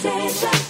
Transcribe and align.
sensation. 0.00 0.69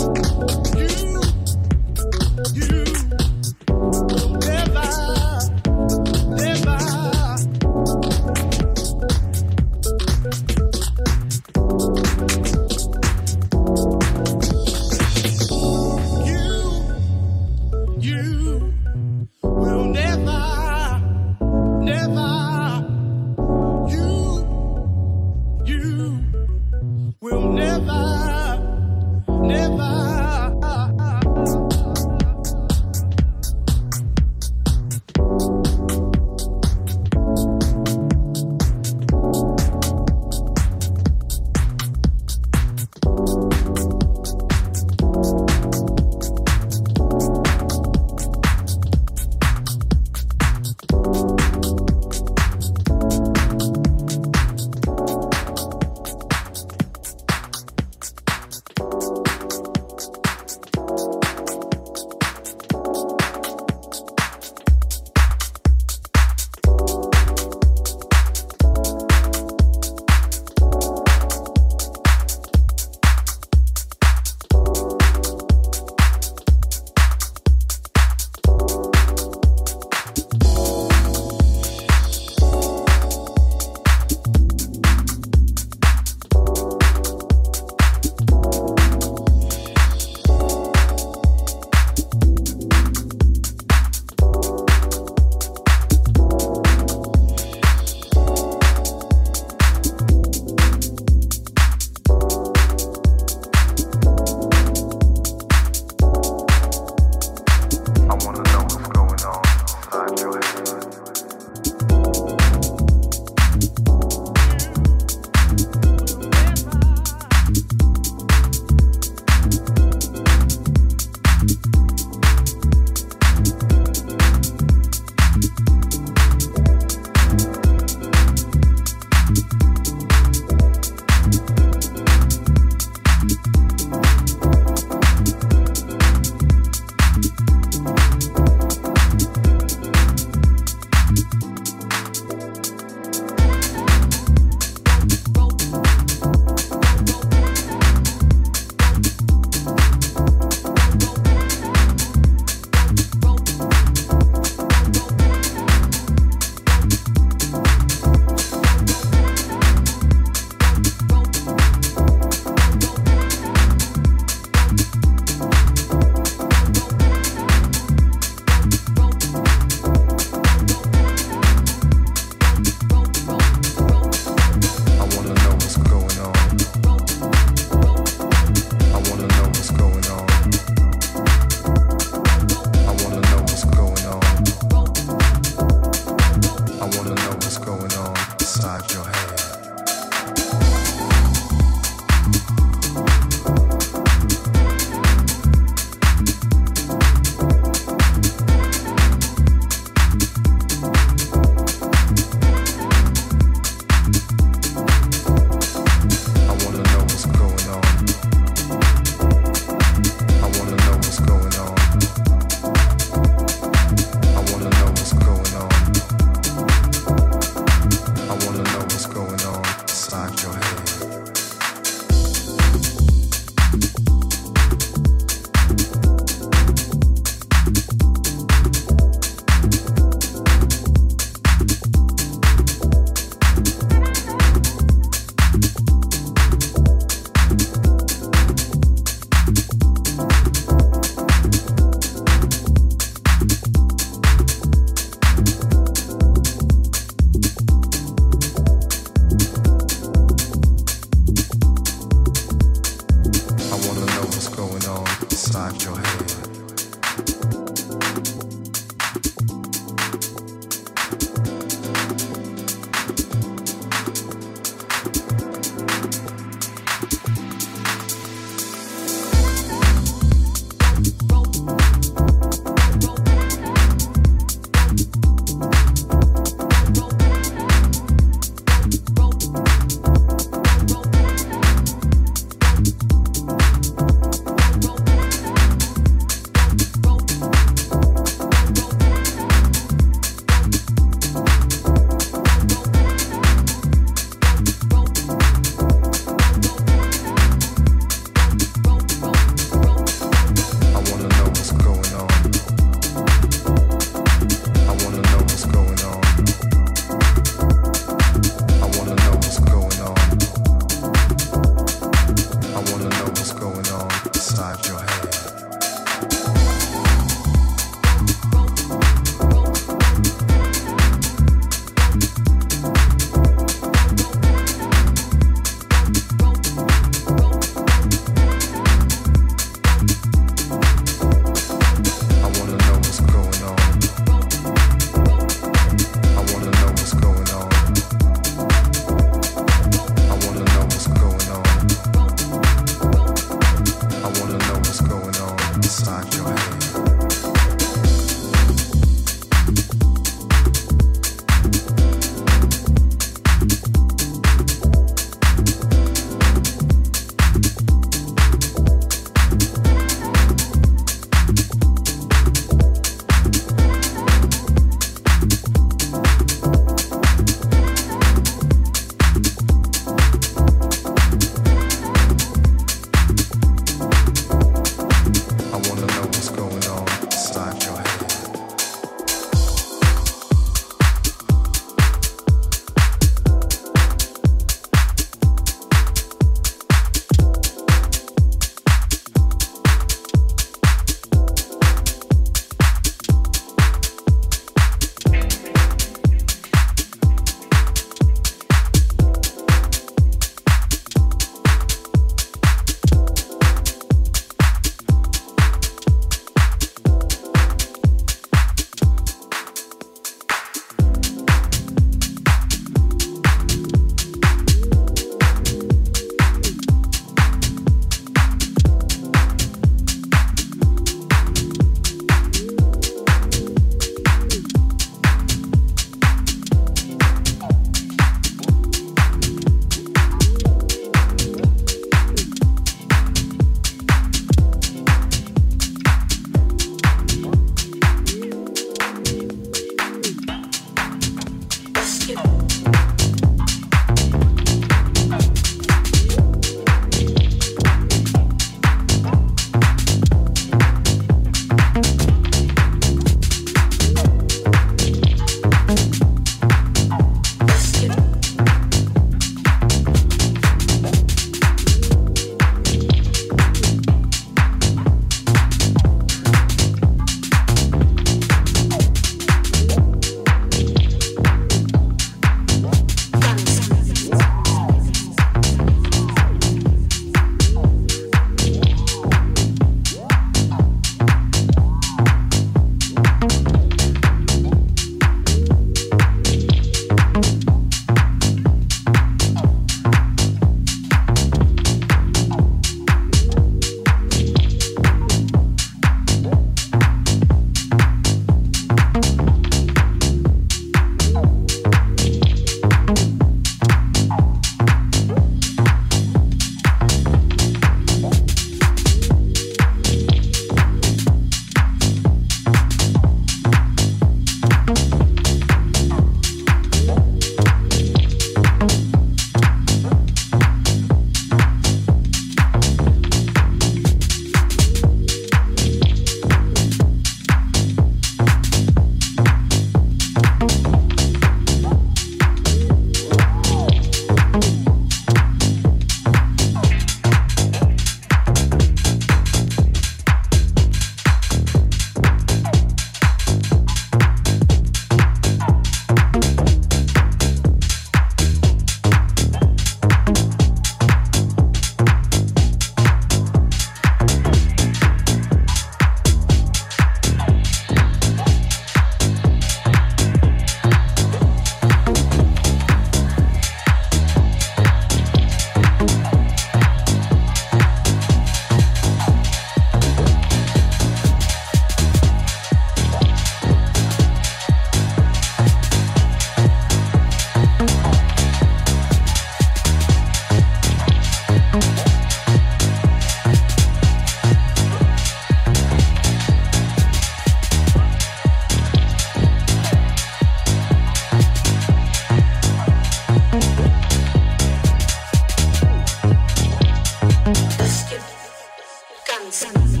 Sanz. 599.51 600.00